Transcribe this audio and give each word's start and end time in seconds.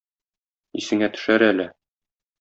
Исеңә 0.79 1.09
төшәр 1.17 1.45
әле... 1.51 1.67